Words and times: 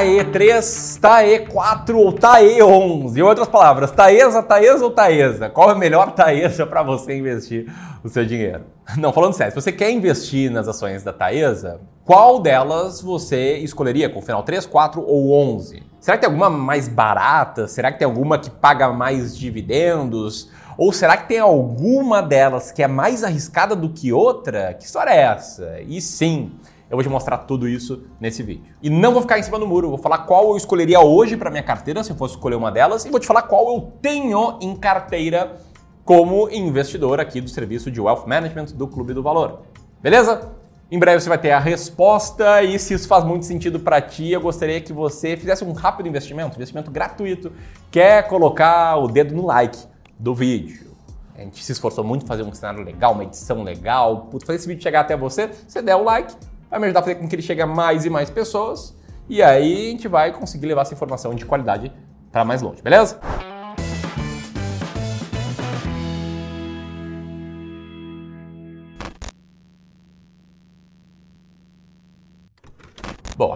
TAE3, 0.00 0.98
TAE4 0.98 1.94
ou 1.94 2.12
TAE11. 2.14 3.18
Em 3.18 3.20
outras 3.20 3.46
palavras, 3.46 3.90
Taesa, 3.90 4.42
Taesa 4.42 4.82
ou 4.82 4.90
Taesa? 4.90 5.50
Qual 5.50 5.68
é 5.68 5.72
a 5.72 5.76
melhor 5.76 6.12
Taesa 6.12 6.66
para 6.66 6.82
você 6.82 7.18
investir 7.18 7.70
o 8.02 8.08
seu 8.08 8.24
dinheiro? 8.24 8.62
Não, 8.96 9.12
falando 9.12 9.34
sério, 9.34 9.52
se 9.52 9.60
você 9.60 9.70
quer 9.70 9.90
investir 9.90 10.50
nas 10.50 10.66
ações 10.66 11.02
da 11.02 11.12
Taesa, 11.12 11.82
qual 12.02 12.40
delas 12.40 13.02
você 13.02 13.58
escolheria 13.58 14.08
com 14.08 14.22
final 14.22 14.42
3, 14.42 14.64
4 14.64 15.04
ou 15.06 15.32
11? 15.32 15.82
Será 16.00 16.16
que 16.16 16.22
tem 16.22 16.30
alguma 16.30 16.48
mais 16.48 16.88
barata? 16.88 17.68
Será 17.68 17.92
que 17.92 17.98
tem 17.98 18.06
alguma 18.06 18.38
que 18.38 18.48
paga 18.48 18.88
mais 18.88 19.36
dividendos? 19.36 20.48
Ou 20.78 20.94
será 20.94 21.14
que 21.14 21.28
tem 21.28 21.40
alguma 21.40 22.22
delas 22.22 22.72
que 22.72 22.82
é 22.82 22.88
mais 22.88 23.22
arriscada 23.22 23.76
do 23.76 23.90
que 23.90 24.14
outra? 24.14 24.72
Que 24.72 24.86
história 24.86 25.10
é 25.10 25.24
essa? 25.24 25.78
E 25.86 26.00
sim, 26.00 26.52
eu 26.90 26.96
vou 26.96 27.04
te 27.04 27.08
mostrar 27.08 27.38
tudo 27.38 27.68
isso 27.68 28.02
nesse 28.20 28.42
vídeo. 28.42 28.64
E 28.82 28.90
não 28.90 29.12
vou 29.12 29.22
ficar 29.22 29.38
em 29.38 29.42
cima 29.44 29.60
do 29.60 29.66
muro, 29.66 29.90
vou 29.90 29.98
falar 29.98 30.18
qual 30.18 30.50
eu 30.50 30.56
escolheria 30.56 31.00
hoje 31.00 31.36
para 31.36 31.48
minha 31.48 31.62
carteira, 31.62 32.02
se 32.02 32.10
eu 32.10 32.16
fosse 32.16 32.34
escolher 32.34 32.56
uma 32.56 32.72
delas, 32.72 33.04
e 33.04 33.10
vou 33.10 33.20
te 33.20 33.28
falar 33.28 33.42
qual 33.42 33.72
eu 33.72 33.92
tenho 34.02 34.58
em 34.60 34.74
carteira 34.74 35.56
como 36.04 36.50
investidor 36.50 37.20
aqui 37.20 37.40
do 37.40 37.48
serviço 37.48 37.92
de 37.92 38.00
Wealth 38.00 38.26
Management 38.26 38.66
do 38.74 38.88
Clube 38.88 39.14
do 39.14 39.22
Valor. 39.22 39.60
Beleza? 40.02 40.50
Em 40.90 40.98
breve 40.98 41.20
você 41.20 41.28
vai 41.28 41.38
ter 41.38 41.52
a 41.52 41.60
resposta 41.60 42.64
e 42.64 42.76
se 42.76 42.94
isso 42.94 43.06
faz 43.06 43.22
muito 43.22 43.46
sentido 43.46 43.78
para 43.78 44.00
ti, 44.00 44.32
eu 44.32 44.40
gostaria 44.40 44.80
que 44.80 44.92
você 44.92 45.36
fizesse 45.36 45.62
um 45.62 45.72
rápido 45.72 46.08
investimento, 46.08 46.56
investimento 46.56 46.90
gratuito. 46.90 47.52
Quer 47.92 48.26
colocar 48.26 48.96
o 48.96 49.06
dedo 49.06 49.32
no 49.32 49.46
like 49.46 49.78
do 50.18 50.34
vídeo. 50.34 50.90
A 51.36 51.42
gente 51.42 51.64
se 51.64 51.70
esforçou 51.70 52.02
muito 52.02 52.26
para 52.26 52.36
fazer 52.36 52.48
um 52.48 52.52
cenário 52.52 52.82
legal, 52.82 53.12
uma 53.12 53.22
edição 53.22 53.62
legal, 53.62 54.28
fazer 54.44 54.56
esse 54.56 54.66
vídeo 54.66 54.82
chegar 54.82 55.02
até 55.02 55.16
você, 55.16 55.46
você 55.46 55.80
der 55.80 55.94
o 55.94 56.02
like, 56.02 56.34
vai 56.70 56.78
me 56.78 56.86
ajudar 56.86 57.00
a 57.00 57.02
fazer 57.02 57.16
com 57.16 57.28
que 57.28 57.34
ele 57.34 57.42
chegue 57.42 57.60
a 57.60 57.66
mais 57.66 58.04
e 58.04 58.10
mais 58.10 58.30
pessoas, 58.30 58.96
e 59.28 59.42
aí 59.42 59.88
a 59.88 59.90
gente 59.90 60.08
vai 60.08 60.32
conseguir 60.32 60.66
levar 60.66 60.82
essa 60.82 60.94
informação 60.94 61.34
de 61.34 61.44
qualidade 61.44 61.92
para 62.30 62.44
mais 62.44 62.62
longe, 62.62 62.80
beleza? 62.82 63.20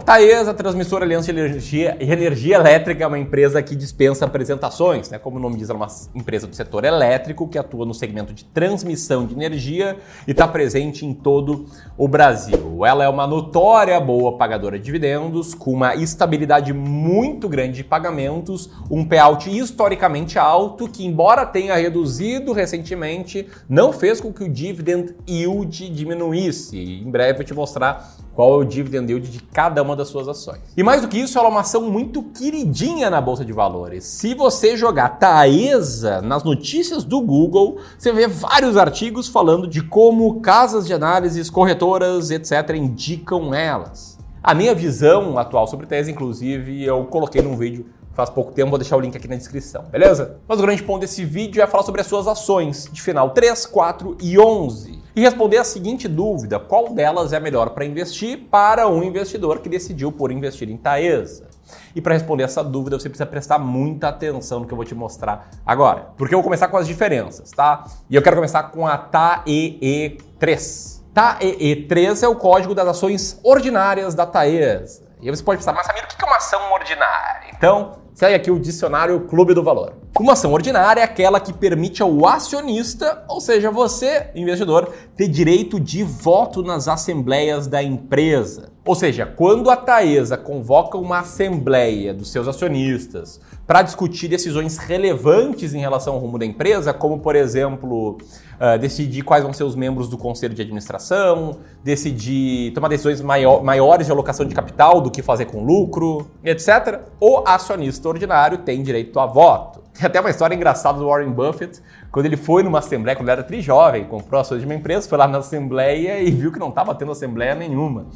Taesa, 0.04 0.52
Transmissora 0.52 1.02
Aliança 1.02 1.32
de 1.32 1.38
Energia, 1.38 1.96
Energia 1.98 2.56
Elétrica, 2.56 3.04
é 3.04 3.06
uma 3.06 3.18
empresa 3.18 3.62
que 3.62 3.74
dispensa 3.74 4.26
apresentações, 4.26 5.08
né? 5.08 5.18
Como 5.18 5.38
o 5.38 5.40
nome 5.40 5.56
diz, 5.56 5.70
é 5.70 5.72
uma 5.72 5.86
empresa 6.14 6.46
do 6.46 6.54
setor 6.54 6.84
elétrico 6.84 7.48
que 7.48 7.56
atua 7.56 7.86
no 7.86 7.94
segmento 7.94 8.34
de 8.34 8.44
transmissão 8.44 9.24
de 9.24 9.32
energia 9.32 9.96
e 10.28 10.32
está 10.32 10.46
presente 10.46 11.06
em 11.06 11.14
todo 11.14 11.64
o 11.96 12.06
Brasil. 12.06 12.84
Ela 12.84 13.04
é 13.04 13.08
uma 13.08 13.26
notória 13.26 13.98
boa 13.98 14.36
pagadora 14.36 14.78
de 14.78 14.84
dividendos, 14.84 15.54
com 15.54 15.72
uma 15.72 15.94
estabilidade 15.94 16.74
muito 16.74 17.48
grande 17.48 17.76
de 17.76 17.84
pagamentos, 17.84 18.68
um 18.90 19.06
payout 19.06 19.48
historicamente 19.48 20.38
alto, 20.38 20.86
que, 20.86 21.06
embora 21.06 21.46
tenha 21.46 21.76
reduzido 21.76 22.52
recentemente, 22.52 23.48
não 23.66 23.90
fez 23.90 24.20
com 24.20 24.30
que 24.30 24.44
o 24.44 24.48
dividend 24.50 25.14
yield 25.26 25.88
diminuísse. 25.88 26.78
Em 26.78 27.10
breve 27.10 27.40
eu 27.40 27.46
te 27.46 27.54
mostrar 27.54 28.14
qual 28.34 28.54
é 28.54 28.56
o 28.56 28.64
dividend 28.64 29.10
yield 29.10 29.30
de 29.30 29.40
cada 29.40 29.82
uma 29.82 29.94
das 29.94 30.08
suas 30.08 30.28
ações. 30.28 30.60
E 30.76 30.82
mais 30.82 31.02
do 31.02 31.08
que 31.08 31.18
isso, 31.18 31.38
ela 31.38 31.48
é 31.48 31.50
uma 31.50 31.60
ação 31.60 31.82
muito 31.90 32.22
queridinha 32.22 33.08
na 33.08 33.20
bolsa 33.20 33.44
de 33.44 33.52
valores. 33.52 34.04
Se 34.04 34.34
você 34.34 34.76
jogar 34.76 35.18
Taesa 35.18 36.20
nas 36.20 36.42
notícias 36.42 37.04
do 37.04 37.20
Google, 37.20 37.78
você 37.96 38.12
vê 38.12 38.26
vários 38.26 38.76
artigos 38.76 39.28
falando 39.28 39.66
de 39.66 39.82
como 39.82 40.40
casas 40.40 40.86
de 40.86 40.92
análises, 40.92 41.48
corretoras, 41.48 42.30
etc, 42.30 42.76
indicam 42.76 43.54
elas. 43.54 44.18
A 44.42 44.52
minha 44.52 44.74
visão 44.74 45.38
atual 45.38 45.66
sobre 45.66 45.86
Taesa, 45.86 46.10
inclusive, 46.10 46.84
eu 46.84 47.04
coloquei 47.04 47.40
num 47.40 47.56
vídeo 47.56 47.86
faz 48.14 48.30
pouco 48.30 48.52
tempo, 48.52 48.70
vou 48.70 48.78
deixar 48.78 48.96
o 48.96 49.00
link 49.00 49.16
aqui 49.16 49.28
na 49.28 49.36
descrição, 49.36 49.84
beleza? 49.90 50.38
Mas 50.46 50.58
o 50.58 50.62
grande 50.62 50.82
ponto 50.82 51.00
desse 51.00 51.24
vídeo 51.24 51.62
é 51.62 51.66
falar 51.66 51.82
sobre 51.82 52.00
as 52.00 52.06
suas 52.06 52.26
ações 52.26 52.88
de 52.90 53.02
final 53.02 53.30
3, 53.30 53.66
4 53.66 54.16
e 54.22 54.38
11 54.38 55.02
e 55.16 55.20
responder 55.20 55.58
a 55.58 55.64
seguinte 55.64 56.08
dúvida: 56.08 56.58
qual 56.58 56.90
delas 56.90 57.32
é 57.32 57.40
melhor 57.40 57.70
para 57.70 57.84
investir 57.84 58.46
para 58.50 58.88
um 58.88 59.02
investidor 59.02 59.60
que 59.60 59.68
decidiu 59.68 60.10
por 60.10 60.32
investir 60.32 60.70
em 60.70 60.76
Taesa? 60.76 61.48
E 61.94 62.00
para 62.00 62.14
responder 62.14 62.44
essa 62.44 62.62
dúvida, 62.62 62.98
você 62.98 63.08
precisa 63.08 63.26
prestar 63.26 63.58
muita 63.58 64.08
atenção 64.08 64.60
no 64.60 64.66
que 64.66 64.72
eu 64.72 64.76
vou 64.76 64.84
te 64.84 64.94
mostrar 64.94 65.48
agora. 65.64 66.08
Porque 66.16 66.34
eu 66.34 66.38
vou 66.38 66.44
começar 66.44 66.68
com 66.68 66.76
as 66.76 66.86
diferenças, 66.86 67.50
tá? 67.50 67.84
E 68.10 68.16
eu 68.16 68.22
quero 68.22 68.36
começar 68.36 68.64
com 68.64 68.86
a 68.86 68.98
TAEE3. 68.98 71.02
TAEE3 71.14 72.22
é 72.22 72.28
o 72.28 72.36
código 72.36 72.74
das 72.74 72.88
ações 72.88 73.40
ordinárias 73.42 74.14
da 74.14 74.26
Taesa. 74.26 75.04
E 75.22 75.30
você 75.30 75.42
pode 75.42 75.58
pensar, 75.58 75.72
mas 75.72 75.86
Samir, 75.86 76.04
o 76.04 76.08
que 76.08 76.22
é 76.22 76.26
uma 76.26 76.36
ação 76.36 76.72
ordinária? 76.72 77.50
Então, 77.56 78.03
segue 78.14 78.36
aqui 78.36 78.50
o 78.50 78.60
dicionário 78.60 79.20
Clube 79.22 79.52
do 79.52 79.62
Valor. 79.62 79.94
Uma 80.18 80.34
ação 80.34 80.52
ordinária 80.52 81.00
é 81.00 81.04
aquela 81.04 81.40
que 81.40 81.52
permite 81.52 82.00
ao 82.00 82.26
acionista, 82.26 83.24
ou 83.28 83.40
seja, 83.40 83.70
você, 83.72 84.28
investidor, 84.36 84.94
ter 85.16 85.26
direito 85.26 85.80
de 85.80 86.04
voto 86.04 86.62
nas 86.62 86.86
assembleias 86.86 87.66
da 87.66 87.82
empresa. 87.82 88.70
Ou 88.86 88.94
seja, 88.94 89.26
quando 89.26 89.70
a 89.70 89.76
Taesa 89.76 90.36
convoca 90.36 90.96
uma 90.96 91.18
assembleia 91.18 92.14
dos 92.14 92.30
seus 92.30 92.46
acionistas 92.46 93.40
para 93.66 93.82
discutir 93.82 94.28
decisões 94.28 94.76
relevantes 94.76 95.74
em 95.74 95.80
relação 95.80 96.14
ao 96.14 96.20
rumo 96.20 96.38
da 96.38 96.46
empresa, 96.46 96.92
como 96.92 97.18
por 97.18 97.34
exemplo, 97.34 98.18
uh, 98.60 98.78
decidir 98.78 99.22
quais 99.22 99.42
vão 99.42 99.52
ser 99.52 99.64
os 99.64 99.74
membros 99.74 100.08
do 100.08 100.16
conselho 100.16 100.54
de 100.54 100.62
administração, 100.62 101.58
decidir 101.82 102.72
tomar 102.72 102.88
decisões 102.88 103.20
maior, 103.20 103.62
maiores 103.62 104.06
de 104.06 104.12
alocação 104.12 104.46
de 104.46 104.54
capital 104.54 105.00
do 105.00 105.10
que 105.10 105.22
fazer 105.22 105.46
com 105.46 105.64
lucro, 105.64 106.30
etc., 106.42 107.00
o 107.20 107.42
acionista 107.46 108.08
ordinário 108.08 108.58
tem 108.58 108.82
direito 108.82 109.18
a 109.18 109.26
voto. 109.26 109.82
Tem 109.94 110.06
até 110.06 110.20
uma 110.20 110.30
história 110.30 110.54
engraçada 110.54 110.98
do 110.98 111.06
Warren 111.06 111.30
Buffett, 111.30 111.80
quando 112.10 112.26
ele 112.26 112.36
foi 112.36 112.62
numa 112.62 112.80
assembleia, 112.80 113.16
quando 113.16 113.28
ele 113.28 113.38
era 113.38 113.42
tri-jovem, 113.44 114.04
comprou 114.04 114.40
ações 114.40 114.60
de 114.60 114.66
uma 114.66 114.74
empresa, 114.74 115.08
foi 115.08 115.16
lá 115.18 115.28
na 115.28 115.38
assembleia 115.38 116.20
e 116.20 116.30
viu 116.30 116.50
que 116.50 116.58
não 116.58 116.70
estava 116.70 116.94
tendo 116.94 117.12
assembleia 117.12 117.54
nenhuma. 117.54 118.06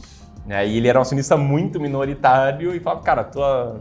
E 0.49 0.77
ele 0.77 0.89
era 0.89 0.99
um 0.99 1.03
acionista 1.03 1.37
muito 1.37 1.79
minoritário 1.79 2.75
e 2.75 2.81
falava, 2.81 3.03
cara, 3.03 3.23
tua, 3.23 3.81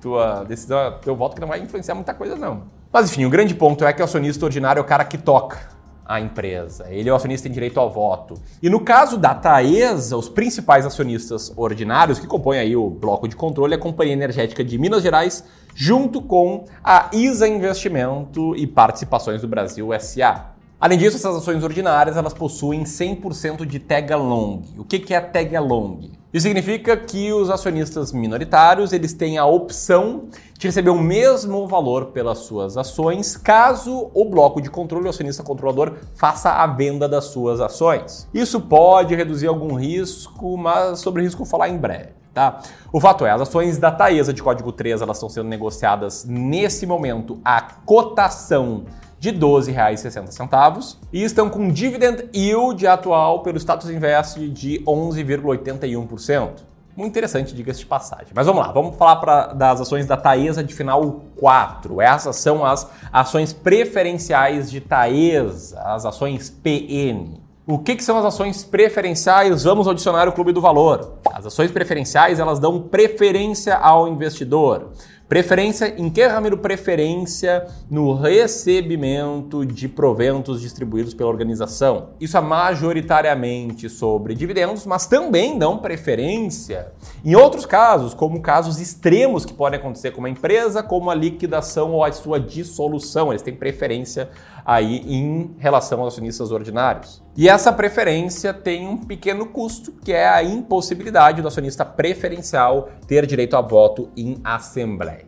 tua 0.00 0.44
decisão, 0.44 0.98
teu 1.02 1.16
voto 1.16 1.34
que 1.34 1.40
não 1.40 1.48
vai 1.48 1.60
influenciar 1.60 1.94
muita 1.94 2.14
coisa 2.14 2.36
não. 2.36 2.62
Mas 2.92 3.10
enfim, 3.10 3.24
o 3.24 3.30
grande 3.30 3.54
ponto 3.54 3.84
é 3.84 3.92
que 3.92 4.00
o 4.00 4.04
acionista 4.04 4.44
ordinário 4.44 4.78
é 4.78 4.82
o 4.82 4.86
cara 4.86 5.04
que 5.04 5.18
toca 5.18 5.73
a 6.04 6.20
empresa. 6.20 6.86
Ele 6.90 7.08
é 7.08 7.12
o 7.12 7.16
acionista 7.16 7.48
em 7.48 7.52
direito 7.52 7.80
ao 7.80 7.90
voto. 7.90 8.34
E 8.62 8.68
no 8.68 8.80
caso 8.80 9.16
da 9.16 9.34
Taesa, 9.34 10.16
os 10.16 10.28
principais 10.28 10.84
acionistas 10.84 11.52
ordinários 11.56 12.18
que 12.18 12.26
compõem 12.26 12.58
aí 12.58 12.76
o 12.76 12.90
bloco 12.90 13.26
de 13.26 13.34
controle 13.34 13.74
é 13.74 13.76
a 13.76 13.80
Companhia 13.80 14.12
Energética 14.12 14.62
de 14.62 14.78
Minas 14.78 15.02
Gerais, 15.02 15.44
junto 15.74 16.20
com 16.20 16.64
a 16.82 17.08
ISA 17.12 17.48
Investimento 17.48 18.54
e 18.56 18.66
Participações 18.66 19.40
do 19.40 19.48
Brasil 19.48 19.88
SA. 19.98 20.50
Além 20.80 20.98
disso, 20.98 21.16
essas 21.16 21.36
ações 21.36 21.62
ordinárias 21.62 22.16
elas 22.16 22.34
possuem 22.34 22.84
100% 22.84 23.64
de 23.64 23.78
tag 23.78 24.12
along. 24.12 24.62
O 24.76 24.84
que 24.84 25.14
é 25.14 25.20
tag 25.20 25.56
along? 25.56 26.10
Isso 26.34 26.48
significa 26.48 26.96
que 26.96 27.32
os 27.32 27.48
acionistas 27.48 28.12
minoritários 28.12 28.92
eles 28.92 29.12
têm 29.12 29.38
a 29.38 29.46
opção 29.46 30.24
de 30.58 30.66
receber 30.66 30.90
o 30.90 30.98
mesmo 30.98 31.68
valor 31.68 32.06
pelas 32.06 32.38
suas 32.38 32.76
ações, 32.76 33.36
caso 33.36 34.10
o 34.12 34.24
bloco 34.24 34.60
de 34.60 34.68
controle, 34.68 35.06
o 35.06 35.10
acionista 35.10 35.44
controlador, 35.44 35.92
faça 36.16 36.50
a 36.50 36.66
venda 36.66 37.08
das 37.08 37.26
suas 37.26 37.60
ações. 37.60 38.28
Isso 38.34 38.60
pode 38.60 39.14
reduzir 39.14 39.46
algum 39.46 39.76
risco, 39.76 40.56
mas 40.56 40.98
sobre 40.98 41.22
risco 41.22 41.38
vou 41.38 41.46
falar 41.46 41.68
em 41.68 41.78
breve. 41.78 42.08
Tá? 42.34 42.58
O 42.92 43.00
fato 43.00 43.24
é, 43.24 43.30
as 43.30 43.42
ações 43.42 43.78
da 43.78 43.92
Taesa 43.92 44.32
de 44.32 44.42
código 44.42 44.72
3 44.72 45.02
elas 45.02 45.18
estão 45.18 45.28
sendo 45.28 45.48
negociadas 45.48 46.24
nesse 46.24 46.84
momento 46.84 47.38
a 47.44 47.60
cotação 47.60 48.86
de 49.24 49.30
R$ 49.30 49.38
12,60 49.38 50.96
e 51.10 51.24
estão 51.24 51.48
com 51.48 51.70
dividend 51.70 52.28
yield 52.34 52.86
atual 52.86 53.42
pelo 53.42 53.58
status 53.58 53.88
invest 53.88 54.38
de 54.50 54.82
11,81%. 54.86 56.50
Muito 56.94 57.10
interessante, 57.10 57.54
diga-se 57.54 57.80
de 57.80 57.86
passagem. 57.86 58.28
Mas 58.34 58.46
vamos 58.46 58.64
lá, 58.64 58.70
vamos 58.70 58.96
falar 58.96 59.16
pra, 59.16 59.46
das 59.46 59.80
ações 59.80 60.06
da 60.06 60.16
Taesa 60.16 60.62
de 60.62 60.74
final 60.74 61.22
4. 61.36 62.00
Essas 62.02 62.36
são 62.36 62.64
as 62.64 62.88
ações 63.10 63.52
preferenciais 63.52 64.70
de 64.70 64.80
Taesa, 64.80 65.80
as 65.80 66.04
ações 66.04 66.50
PN. 66.50 67.42
O 67.66 67.78
que, 67.78 67.96
que, 67.96 68.04
são 68.04 68.18
as 68.18 68.26
ações 68.26 68.62
preferenciais? 68.62 69.64
Vamos 69.64 69.88
adicionar 69.88 70.28
o 70.28 70.32
Clube 70.32 70.52
do 70.52 70.60
Valor. 70.60 71.14
As 71.32 71.46
ações 71.46 71.70
preferenciais 71.72 72.38
elas 72.38 72.58
dão 72.58 72.78
preferência 72.78 73.74
ao 73.76 74.06
investidor. 74.06 74.90
Preferência 75.28 75.94
em 75.96 76.10
que, 76.10 76.26
Ramiro? 76.26 76.58
Preferência 76.58 77.66
no 77.90 78.14
recebimento 78.14 79.64
de 79.64 79.88
proventos 79.88 80.60
distribuídos 80.60 81.14
pela 81.14 81.30
organização. 81.30 82.10
Isso 82.20 82.36
é 82.36 82.40
majoritariamente 82.42 83.88
sobre 83.88 84.34
dividendos, 84.34 84.84
mas 84.84 85.06
também 85.06 85.58
dão 85.58 85.78
preferência 85.78 86.92
em 87.24 87.34
outros 87.34 87.64
casos, 87.64 88.12
como 88.12 88.42
casos 88.42 88.78
extremos 88.78 89.46
que 89.46 89.54
podem 89.54 89.80
acontecer 89.80 90.10
com 90.10 90.18
uma 90.18 90.28
empresa, 90.28 90.82
como 90.82 91.10
a 91.10 91.14
liquidação 91.14 91.92
ou 91.92 92.04
a 92.04 92.12
sua 92.12 92.38
dissolução. 92.38 93.32
Eles 93.32 93.40
têm 93.40 93.54
preferência 93.54 94.28
aí 94.64 95.02
em 95.06 95.54
relação 95.58 96.00
aos 96.00 96.14
acionistas 96.14 96.50
ordinários. 96.50 97.22
E 97.36 97.48
essa 97.48 97.72
preferência 97.72 98.54
tem 98.54 98.86
um 98.86 98.96
pequeno 98.96 99.46
custo, 99.46 99.92
que 100.04 100.12
é 100.12 100.28
a 100.28 100.42
impossibilidade 100.42 101.42
do 101.42 101.48
acionista 101.48 101.84
preferencial 101.84 102.90
ter 103.06 103.26
direito 103.26 103.56
a 103.56 103.60
voto 103.60 104.08
em 104.16 104.40
assembleias. 104.44 105.23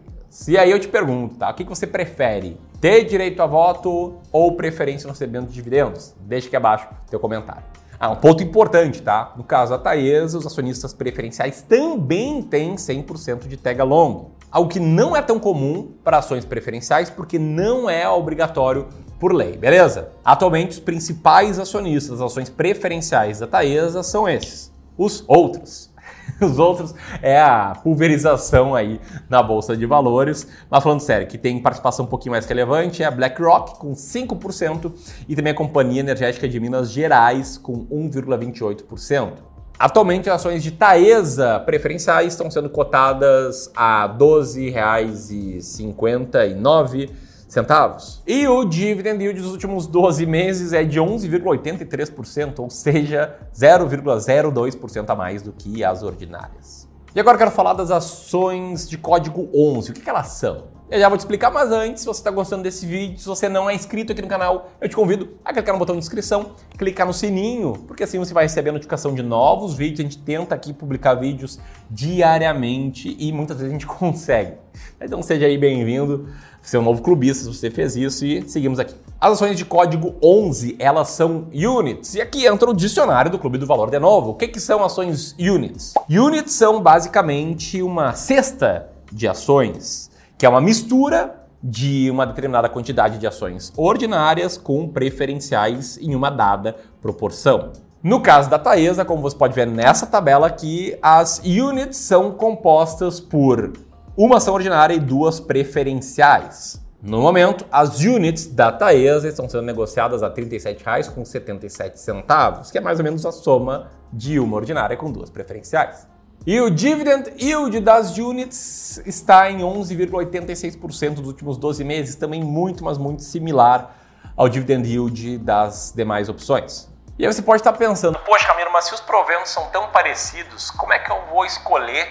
E 0.48 0.56
aí 0.56 0.70
eu 0.70 0.78
te 0.78 0.86
pergunto, 0.86 1.36
tá? 1.36 1.50
O 1.50 1.54
que 1.54 1.64
você 1.64 1.86
prefere? 1.86 2.60
Ter 2.80 3.04
direito 3.04 3.42
a 3.42 3.46
voto 3.46 4.16
ou 4.30 4.52
preferência 4.52 5.06
no 5.06 5.12
recebimento 5.12 5.48
de 5.48 5.54
dividendos? 5.54 6.14
Deixa 6.20 6.46
aqui 6.46 6.56
abaixo 6.56 6.88
teu 7.10 7.18
comentário. 7.18 7.64
Ah, 7.98 8.10
um 8.10 8.16
ponto 8.16 8.42
importante, 8.42 9.00
tá? 9.00 9.32
No 9.36 9.42
caso 9.42 9.72
da 9.72 9.78
Taesa, 9.78 10.38
os 10.38 10.46
acionistas 10.46 10.92
preferenciais 10.92 11.62
também 11.62 12.42
têm 12.42 12.74
100% 12.74 13.48
de 13.48 13.56
tega 13.56 13.82
long, 13.82 14.32
algo 14.50 14.68
que 14.68 14.78
não 14.78 15.16
é 15.16 15.22
tão 15.22 15.40
comum 15.40 15.92
para 16.04 16.18
ações 16.18 16.44
preferenciais 16.44 17.08
porque 17.08 17.38
não 17.38 17.88
é 17.88 18.08
obrigatório 18.08 18.88
por 19.18 19.32
lei, 19.32 19.56
beleza? 19.56 20.10
Atualmente, 20.22 20.72
os 20.72 20.78
principais 20.78 21.58
acionistas 21.58 22.18
das 22.18 22.30
ações 22.30 22.50
preferenciais 22.50 23.40
da 23.40 23.46
Taesa 23.46 24.02
são 24.02 24.28
esses, 24.28 24.70
os 24.96 25.24
outros. 25.26 25.90
Os 26.40 26.58
outros 26.58 26.94
é 27.22 27.40
a 27.40 27.74
pulverização 27.82 28.74
aí 28.74 29.00
na 29.28 29.42
bolsa 29.42 29.76
de 29.76 29.84
valores. 29.86 30.46
Mas 30.70 30.82
falando 30.82 31.00
sério, 31.00 31.26
que 31.26 31.38
tem 31.38 31.58
participação 31.60 32.04
um 32.04 32.08
pouquinho 32.08 32.32
mais 32.32 32.44
relevante 32.46 33.02
é 33.02 33.06
a 33.06 33.10
BlackRock 33.10 33.78
com 33.78 33.92
5% 33.92 34.92
e 35.28 35.34
também 35.34 35.52
a 35.52 35.56
Companhia 35.56 36.00
Energética 36.00 36.48
de 36.48 36.60
Minas 36.60 36.90
Gerais 36.90 37.58
com 37.58 37.86
1,28%. 37.86 39.32
Atualmente, 39.78 40.30
ações 40.30 40.62
de 40.62 40.70
Taesa 40.70 41.60
preferenciais 41.60 42.32
estão 42.32 42.50
sendo 42.50 42.70
cotadas 42.70 43.70
a 43.76 44.06
R$ 44.06 44.14
12,59 44.18 47.10
centavos. 47.48 48.22
E 48.26 48.46
o 48.46 48.64
dividend 48.64 49.22
yield 49.22 49.40
dos 49.40 49.52
últimos 49.52 49.86
12 49.86 50.26
meses 50.26 50.72
é 50.72 50.84
de 50.84 51.00
11,83%, 51.00 52.58
ou 52.58 52.70
seja, 52.70 53.36
0,02% 53.54 55.10
a 55.10 55.14
mais 55.14 55.42
do 55.42 55.52
que 55.52 55.84
as 55.84 56.02
ordinárias. 56.02 56.88
E 57.14 57.20
agora 57.20 57.36
eu 57.36 57.38
quero 57.38 57.50
falar 57.50 57.72
das 57.72 57.90
ações 57.90 58.88
de 58.88 58.98
código 58.98 59.48
11. 59.54 59.90
O 59.90 59.94
que, 59.94 60.00
que 60.00 60.10
elas 60.10 60.28
são? 60.28 60.75
Eu 60.88 61.00
já 61.00 61.08
vou 61.08 61.18
te 61.18 61.22
explicar, 61.22 61.50
mas 61.50 61.72
antes, 61.72 62.02
se 62.02 62.06
você 62.06 62.20
está 62.20 62.30
gostando 62.30 62.62
desse 62.62 62.86
vídeo, 62.86 63.18
se 63.18 63.26
você 63.26 63.48
não 63.48 63.68
é 63.68 63.74
inscrito 63.74 64.12
aqui 64.12 64.22
no 64.22 64.28
canal, 64.28 64.70
eu 64.80 64.88
te 64.88 64.94
convido 64.94 65.30
a 65.44 65.52
clicar 65.52 65.74
no 65.74 65.80
botão 65.80 65.96
de 65.96 66.00
inscrição, 66.00 66.52
clicar 66.78 67.04
no 67.04 67.12
sininho, 67.12 67.72
porque 67.88 68.04
assim 68.04 68.20
você 68.20 68.32
vai 68.32 68.44
receber 68.44 68.70
a 68.70 68.72
notificação 68.72 69.12
de 69.12 69.20
novos 69.20 69.74
vídeos. 69.74 69.98
A 69.98 70.02
gente 70.04 70.18
tenta 70.18 70.54
aqui 70.54 70.72
publicar 70.72 71.14
vídeos 71.14 71.58
diariamente 71.90 73.16
e 73.18 73.32
muitas 73.32 73.56
vezes 73.56 73.68
a 73.68 73.72
gente 73.72 73.84
consegue. 73.98 74.52
Então 75.00 75.20
seja 75.24 75.46
aí 75.46 75.58
bem-vindo, 75.58 76.28
um 76.74 76.82
novo 76.82 77.02
clubista 77.02 77.42
se 77.42 77.52
você 77.52 77.68
fez 77.68 77.96
isso 77.96 78.24
e 78.24 78.48
seguimos 78.48 78.78
aqui. 78.78 78.94
As 79.20 79.32
ações 79.32 79.56
de 79.56 79.64
código 79.64 80.14
11, 80.22 80.76
elas 80.78 81.08
são 81.08 81.48
units. 81.52 82.14
E 82.14 82.20
aqui 82.20 82.46
entra 82.46 82.70
o 82.70 82.72
dicionário 82.72 83.28
do 83.28 83.40
Clube 83.40 83.58
do 83.58 83.66
Valor 83.66 83.90
de 83.90 83.98
novo. 83.98 84.30
O 84.30 84.34
que, 84.34 84.46
que 84.46 84.60
são 84.60 84.84
ações 84.84 85.34
units? 85.36 85.94
Units 86.08 86.52
são 86.52 86.80
basicamente 86.80 87.82
uma 87.82 88.12
cesta 88.12 88.88
de 89.10 89.26
ações 89.26 90.14
que 90.38 90.44
é 90.44 90.48
uma 90.48 90.60
mistura 90.60 91.46
de 91.62 92.10
uma 92.10 92.26
determinada 92.26 92.68
quantidade 92.68 93.18
de 93.18 93.26
ações 93.26 93.72
ordinárias 93.76 94.56
com 94.56 94.88
preferenciais 94.88 95.98
em 95.98 96.14
uma 96.14 96.30
dada 96.30 96.76
proporção. 97.00 97.72
No 98.02 98.20
caso 98.20 98.48
da 98.48 98.58
Taesa, 98.58 99.04
como 99.04 99.22
você 99.22 99.36
pode 99.36 99.54
ver 99.54 99.66
nessa 99.66 100.06
tabela 100.06 100.46
aqui, 100.46 100.96
as 101.02 101.40
units 101.44 101.98
são 101.98 102.30
compostas 102.30 103.18
por 103.18 103.72
uma 104.16 104.36
ação 104.36 104.54
ordinária 104.54 104.94
e 104.94 105.00
duas 105.00 105.40
preferenciais. 105.40 106.80
No 107.02 107.20
momento, 107.20 107.66
as 107.70 108.00
units 108.00 108.46
da 108.46 108.70
Taesa 108.70 109.28
estão 109.28 109.48
sendo 109.48 109.62
negociadas 109.62 110.22
a 110.22 110.28
R$ 110.28 110.34
37,77, 110.34 112.70
que 112.70 112.78
é 112.78 112.80
mais 112.80 112.98
ou 112.98 113.04
menos 113.04 113.26
a 113.26 113.32
soma 113.32 113.90
de 114.12 114.38
uma 114.38 114.56
ordinária 114.56 114.96
com 114.96 115.10
duas 115.10 115.30
preferenciais. 115.30 116.06
E 116.44 116.60
o 116.60 116.70
dividend 116.70 117.32
yield 117.40 117.80
das 117.80 118.18
units 118.18 118.98
está 119.06 119.50
em 119.50 119.58
11,86% 119.60 121.14
dos 121.14 121.26
últimos 121.26 121.56
12 121.56 121.82
meses, 121.84 122.14
também 122.16 122.42
muito, 122.42 122.84
mas 122.84 122.98
muito 122.98 123.22
similar 123.22 123.96
ao 124.36 124.48
dividend 124.48 124.88
yield 124.88 125.38
das 125.38 125.92
demais 125.94 126.28
opções. 126.28 126.88
E 127.18 127.24
aí 127.26 127.32
você 127.32 127.40
pode 127.40 127.60
estar 127.60 127.72
pensando, 127.72 128.18
poxa, 128.18 128.46
Camilo, 128.46 128.70
mas 128.72 128.84
se 128.84 128.94
os 128.94 129.00
proventos 129.00 129.50
são 129.50 129.66
tão 129.70 129.88
parecidos, 129.88 130.70
como 130.70 130.92
é 130.92 130.98
que 130.98 131.10
eu 131.10 131.18
vou 131.32 131.46
escolher? 131.46 132.06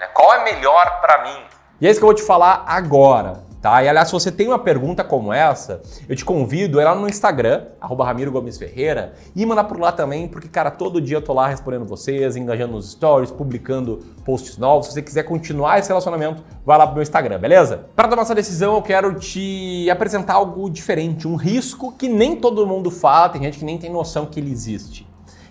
Né? 0.00 0.06
Qual 0.12 0.34
é 0.34 0.44
melhor 0.44 1.00
para 1.00 1.22
mim? 1.22 1.44
E 1.80 1.86
é 1.86 1.90
isso 1.90 2.00
que 2.00 2.04
eu 2.04 2.08
vou 2.08 2.14
te 2.14 2.24
falar 2.24 2.64
agora. 2.66 3.45
Tá? 3.60 3.82
E 3.82 3.88
aliás, 3.88 4.08
se 4.08 4.12
você 4.12 4.30
tem 4.30 4.46
uma 4.46 4.58
pergunta 4.58 5.02
como 5.02 5.32
essa, 5.32 5.80
eu 6.08 6.14
te 6.14 6.24
convido 6.24 6.78
a 6.78 6.82
ir 6.82 6.84
lá 6.84 6.94
no 6.94 7.08
Instagram, 7.08 7.64
arroba 7.80 8.04
Ramiro 8.04 8.30
Gomes 8.30 8.58
Ferreira, 8.58 9.14
e 9.34 9.44
mandar 9.44 9.64
por 9.64 9.80
lá 9.80 9.90
também, 9.90 10.28
porque, 10.28 10.46
cara, 10.46 10.70
todo 10.70 11.00
dia 11.00 11.16
eu 11.16 11.22
tô 11.22 11.32
lá 11.32 11.48
respondendo 11.48 11.84
vocês, 11.84 12.36
engajando 12.36 12.74
nos 12.74 12.92
stories, 12.92 13.30
publicando 13.30 13.98
posts 14.24 14.58
novos. 14.58 14.86
Se 14.86 14.92
você 14.92 15.02
quiser 15.02 15.22
continuar 15.24 15.78
esse 15.78 15.88
relacionamento, 15.88 16.44
vai 16.64 16.78
lá 16.78 16.86
pro 16.86 16.94
meu 16.94 17.02
Instagram, 17.02 17.38
beleza? 17.38 17.86
Para 17.96 18.08
tomar 18.08 18.22
essa 18.22 18.34
decisão, 18.34 18.74
eu 18.74 18.82
quero 18.82 19.14
te 19.18 19.88
apresentar 19.90 20.34
algo 20.34 20.68
diferente, 20.70 21.26
um 21.26 21.36
risco 21.36 21.92
que 21.92 22.08
nem 22.08 22.36
todo 22.36 22.66
mundo 22.66 22.90
fala, 22.90 23.30
tem 23.30 23.42
gente 23.42 23.58
que 23.58 23.64
nem 23.64 23.78
tem 23.78 23.90
noção 23.90 24.26
que 24.26 24.38
ele 24.38 24.52
existe. 24.52 25.06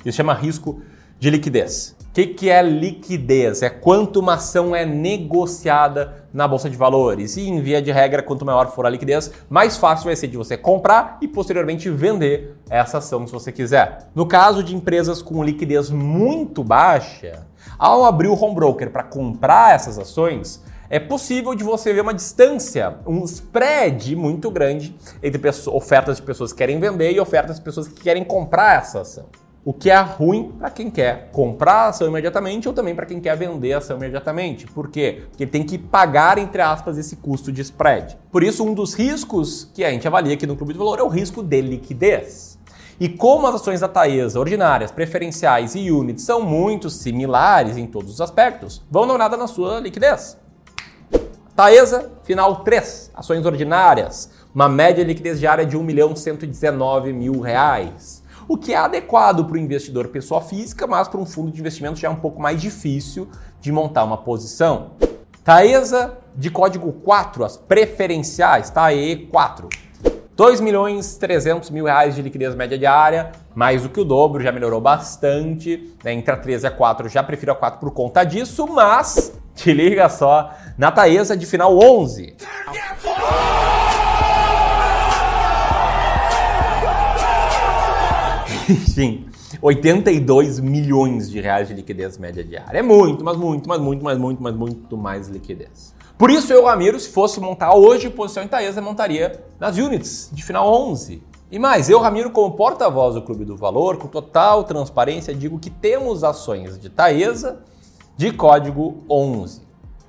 Isso 0.05 0.15
chama 0.15 0.33
risco 0.33 0.81
de 1.19 1.29
liquidez 1.29 1.94
que, 2.15 2.27
que 2.27 2.50
é 2.50 2.62
liquidez? 2.62 3.62
É 3.62 3.69
quanto 3.69 4.21
uma 4.21 4.35
ação 4.35 4.73
é 4.73 4.85
negociada 4.85 6.25
na 6.33 6.47
bolsa 6.47 6.69
de 6.69 6.77
valores. 6.77 7.35
E 7.35 7.41
em 7.41 7.59
via 7.59 7.81
de 7.81 7.91
regra, 7.91 8.23
quanto 8.23 8.45
maior 8.45 8.71
for 8.71 8.85
a 8.85 8.89
liquidez, 8.89 9.33
mais 9.50 9.75
fácil 9.75 10.06
vai 10.06 10.15
ser 10.15 10.29
de 10.29 10.38
você 10.38 10.56
comprar 10.56 11.17
e 11.21 11.27
posteriormente 11.27 11.89
vender 11.89 12.56
essa 12.69 13.00
ação 13.00 13.27
se 13.27 13.33
você 13.33 13.51
quiser. 13.51 14.07
No 14.15 14.25
caso 14.25 14.63
de 14.63 14.73
empresas 14.73 15.21
com 15.21 15.44
liquidez 15.44 15.89
muito 15.89 16.63
baixa, 16.63 17.45
ao 17.77 18.06
abrir 18.06 18.29
o 18.29 18.41
home 18.41 18.56
broker 18.56 18.89
para 18.91 19.03
comprar 19.03 19.75
essas 19.75 20.00
ações, 20.00 20.63
é 20.89 21.01
possível 21.01 21.53
de 21.53 21.65
você 21.65 21.91
ver 21.91 22.00
uma 22.00 22.13
distância, 22.13 22.95
um 23.06 23.25
spread 23.25 24.15
muito 24.15 24.50
grande 24.50 24.95
entre 25.21 25.41
ofertas 25.67 26.15
de 26.15 26.23
pessoas 26.23 26.53
que 26.53 26.59
querem 26.59 26.79
vender 26.79 27.12
e 27.12 27.19
ofertas 27.19 27.57
de 27.57 27.62
pessoas 27.62 27.89
que 27.89 28.01
querem 28.01 28.23
comprar 28.23 28.79
essa 28.79 29.01
ação 29.01 29.25
o 29.65 29.73
que 29.73 29.89
é 29.89 30.00
ruim 30.00 30.53
para 30.59 30.69
quem 30.69 30.91
quer 30.91 31.31
comprar 31.31 31.73
a 31.73 31.88
ação 31.88 32.07
imediatamente 32.07 32.67
ou 32.67 32.73
também 32.73 32.94
para 32.94 33.07
quem 33.07 33.19
quer 33.19 33.35
vender 33.35 33.73
a 33.73 33.79
ação 33.79 33.97
imediatamente. 33.97 34.67
Por 34.67 34.91
quê? 34.91 35.23
Porque 35.31 35.47
tem 35.47 35.63
que 35.63 35.79
pagar, 35.79 36.38
entre 36.38 36.62
aspas, 36.62 37.00
esse 37.00 37.15
custo 37.15 37.51
de 37.51 37.62
spread. 37.62 38.15
Por 38.31 38.44
isso, 38.44 38.63
um 38.63 38.75
dos 38.75 38.94
riscos 38.94 39.67
que 39.73 39.83
a 39.83 39.89
gente 39.89 40.07
avalia 40.07 40.35
aqui 40.35 40.45
no 40.45 40.56
Clube 40.56 40.74
de 40.74 40.77
Valor 40.77 41.00
é 41.00 41.01
o 41.01 41.07
risco 41.07 41.41
de 41.41 41.62
liquidez. 41.62 42.60
E 43.00 43.10
como 43.10 43.48
as 43.48 43.55
ações 43.55 43.79
da 43.79 43.88
Taesa, 43.88 44.39
ordinárias, 44.39 44.91
preferenciais 44.91 45.74
e 45.74 45.89
units 45.89 46.24
são 46.24 46.41
muito 46.41 46.88
similares 46.88 47.75
em 47.75 47.88
todos 47.88 48.13
os 48.13 48.22
aspectos, 48.22 48.84
vão 48.89 49.07
dar 49.07 49.15
olhada 49.15 49.36
na 49.36 49.48
sua 49.48 49.79
liquidez. 49.79 50.38
Taesa, 51.55 52.12
final 52.24 52.57
3, 52.63 53.12
ações 53.15 53.43
ordinárias, 53.43 54.29
uma 54.53 54.69
média 54.69 55.03
de 55.03 55.07
liquidez 55.07 55.39
diária 55.39 55.65
de 55.65 55.75
R$ 55.75 55.81
1 55.81 55.86
milhão 58.49 58.53
119 58.53 58.53
mil 58.53 58.53
reais 58.53 58.55
o 58.55 58.57
que 58.57 58.73
é 58.73 58.77
adequado 58.77 59.45
para 59.45 59.55
o 59.55 59.57
investidor 59.57 60.07
pessoa 60.09 60.41
física, 60.41 60.85
mas 60.87 61.07
para 61.07 61.19
um 61.19 61.25
fundo 61.25 61.51
de 61.51 61.59
investimento 61.59 61.99
já 61.99 62.07
é 62.07 62.11
um 62.11 62.15
pouco 62.15 62.41
mais 62.41 62.61
difícil 62.61 63.27
de 63.59 63.71
montar 63.71 64.03
uma 64.03 64.17
posição. 64.17 64.91
Taesa 65.43 66.17
de 66.35 66.49
código 66.49 66.91
4, 66.91 67.43
as 67.43 67.57
preferenciais, 67.57 68.69
TAE 68.69 69.27
4. 69.31 69.69
2 70.35 70.59
milhões 70.59 71.15
300 71.15 71.69
mil 71.69 71.85
reais 71.85 72.15
de 72.15 72.21
liquidez 72.21 72.53
média 72.55 72.77
diária, 72.77 73.31
mais 73.53 73.83
do 73.83 73.89
que 73.89 74.01
o 74.01 74.03
dobro, 74.03 74.43
já 74.43 74.51
melhorou 74.51 74.81
bastante. 74.81 75.95
Né? 76.03 76.11
Entre 76.13 76.33
a 76.33 76.35
13 76.35 76.65
e 76.65 76.67
a 76.67 76.71
4, 76.71 77.07
já 77.07 77.23
prefiro 77.23 77.53
a 77.53 77.55
4 77.55 77.79
por 77.79 77.91
conta 77.91 78.23
disso, 78.23 78.67
mas 78.67 79.33
te 79.55 79.71
liga 79.71 80.09
só, 80.09 80.51
na 80.77 80.91
Taesa 80.91 81.37
de 81.37 81.45
final 81.45 81.77
11. 81.77 82.35
Sim, 88.88 89.25
82 89.62 90.60
milhões 90.60 91.29
de 91.29 91.39
reais 91.39 91.67
de 91.67 91.74
liquidez 91.74 92.17
média 92.17 92.43
diária. 92.43 92.79
É 92.79 92.81
muito, 92.81 93.24
mas 93.24 93.38
muito, 93.38 93.69
mas 93.69 93.79
muito, 93.79 94.03
mas 94.03 94.17
muito, 94.17 94.43
mas 94.43 94.55
muito 94.55 94.98
mais 94.98 95.27
liquidez. 95.27 95.93
Por 96.17 96.29
isso, 96.29 96.51
eu, 96.53 96.65
Ramiro, 96.65 97.00
se 97.00 97.10
fosse 97.10 97.39
montar 97.39 97.75
hoje 97.75 98.10
posição 98.10 98.43
em 98.43 98.48
Taesa, 98.48 98.81
montaria 98.81 99.43
nas 99.60 99.77
units 99.77 100.29
de 100.31 100.43
final 100.43 100.67
11. 100.89 101.22
E 101.51 101.60
mais, 101.60 101.89
eu, 101.89 102.00
Ramiro, 102.00 102.31
como 102.31 102.55
porta-voz 102.55 103.15
do 103.15 103.22
Clube 103.22 103.45
do 103.45 103.55
Valor, 103.55 103.98
com 103.98 104.07
total 104.07 104.63
transparência, 104.63 105.34
digo 105.34 105.60
que 105.60 105.69
temos 105.69 106.24
ações 106.24 106.79
de 106.79 106.89
Taesa 106.89 107.60
de 108.17 108.31
código 108.31 109.03
11. 109.10 109.64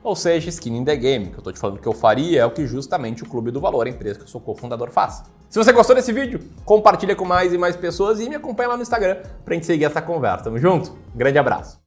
Ou 0.07 0.15
seja, 0.15 0.49
skin 0.49 0.77
in 0.77 0.85
the 0.85 0.97
game. 0.97 1.27
Que 1.27 1.39
eu 1.39 1.43
tô 1.43 1.53
te 1.53 1.59
falando 1.59 1.81
que 1.81 1.87
eu 1.87 1.93
faria 1.93 2.41
é 2.41 2.47
o 2.47 2.51
que 2.51 2.65
justamente 2.67 3.25
o 3.25 3.27
Clube 3.27 3.51
do 3.51 3.61
Valor, 3.61 3.87
a 3.87 3.91
empresa 3.91 4.19
que 4.19 4.25
eu 4.25 4.29
sou 4.29 4.41
cofundador, 4.41 4.91
faz. 4.91 5.25
Se 5.51 5.59
você 5.59 5.73
gostou 5.73 5.97
desse 5.97 6.13
vídeo, 6.13 6.41
compartilha 6.65 7.17
com 7.17 7.25
mais 7.25 7.53
e 7.53 7.59
mais 7.59 7.77
pessoas 7.77 8.21
e 8.21 8.29
me 8.29 8.37
acompanha 8.37 8.71
lá 8.71 8.77
no 8.77 8.83
Instagram 8.83 9.17
pra 9.45 9.55
gente 9.55 9.67
seguir 9.67 9.85
essa 9.85 10.01
conversa. 10.01 10.45
Tamo 10.45 10.59
junto? 10.59 10.97
grande 11.15 11.39
abraço. 11.39 11.79